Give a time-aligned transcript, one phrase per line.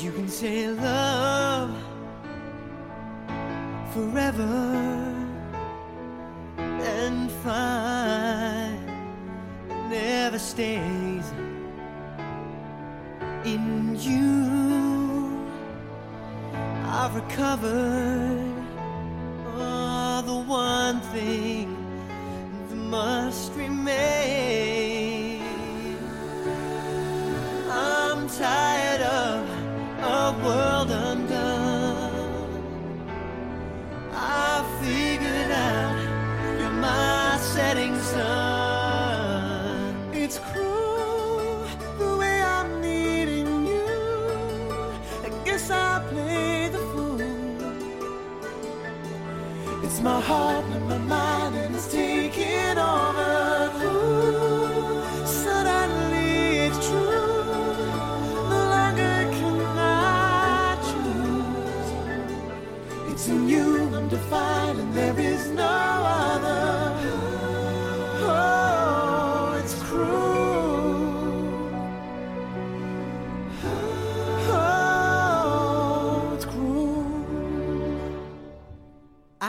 [0.00, 1.74] and say love
[3.92, 4.44] forever
[6.56, 8.78] and fine
[9.90, 11.32] never stays
[13.44, 15.48] in you.
[16.86, 18.54] I've recovered
[19.56, 21.76] oh, the one thing
[22.68, 25.42] that must remain.
[27.68, 28.67] I'm tired
[37.68, 39.94] setting sun.
[40.14, 41.66] It's cruel
[41.98, 43.90] the way I'm needing you.
[45.26, 47.20] I guess I play the fool.
[49.84, 53.32] It's my heart and my mind, and it's taking over.
[55.26, 56.30] Suddenly
[56.66, 57.16] it's true.
[63.10, 63.66] It's in you
[63.96, 65.97] I'm defined, and there is no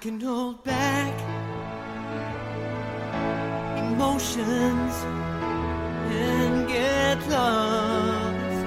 [0.00, 1.12] can hold back
[3.92, 4.94] emotions
[6.08, 8.64] and get lost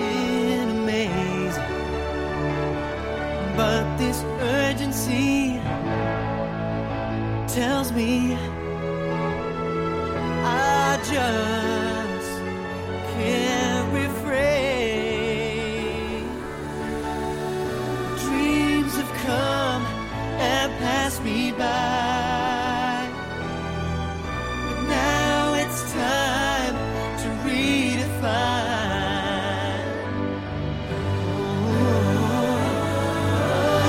[0.00, 1.58] in a maze.
[3.58, 5.60] But this urgency
[7.46, 8.34] tells me
[10.44, 11.77] I just
[21.08, 23.08] and me by.
[24.66, 26.74] But now it's time
[27.20, 28.28] to redefine.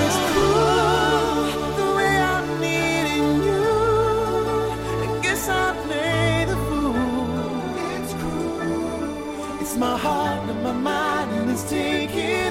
[0.05, 1.43] It's cool
[1.79, 3.69] the way I'm needing you.
[5.03, 5.51] I guess I
[5.85, 6.95] play the fool.
[7.95, 9.61] It's cruel.
[9.61, 12.48] It's my heart and my mind, and it's taking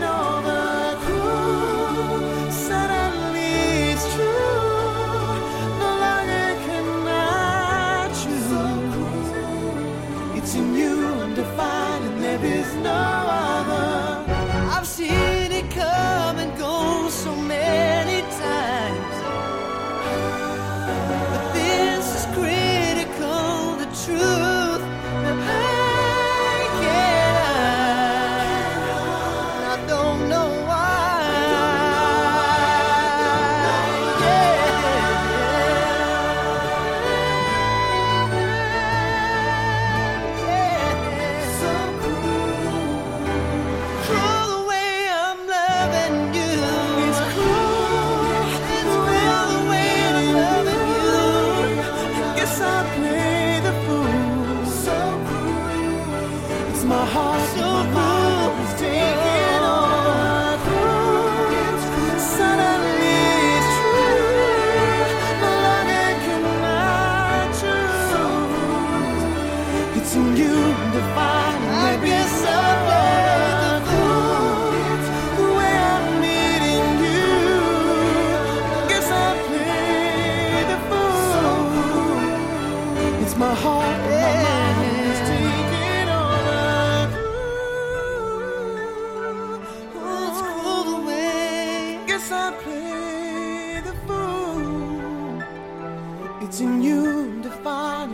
[70.18, 70.56] It's in you
[70.94, 71.62] to find.
[71.90, 72.50] I guess I
[72.86, 73.22] play
[73.76, 74.72] the fool.
[75.38, 76.06] The way I'm
[77.06, 77.26] you.
[78.88, 82.18] Guess I play the fool.
[83.22, 86.62] It's my heart my mind is taking over.
[89.94, 92.00] Oh, it's cruel the way.
[92.08, 95.42] Guess I play the fool.
[96.44, 98.10] It's in you to find,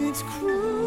[0.00, 0.77] It's cruel.